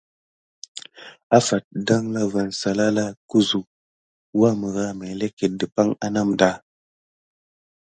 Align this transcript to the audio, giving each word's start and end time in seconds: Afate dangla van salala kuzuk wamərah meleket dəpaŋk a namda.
Afate 1.37 1.69
dangla 1.87 2.23
van 2.33 2.49
salala 2.61 3.03
kuzuk 3.29 3.67
wamərah 4.39 4.91
meleket 4.99 5.51
dəpaŋk 5.59 5.91
a 6.05 6.07
namda. 6.13 6.51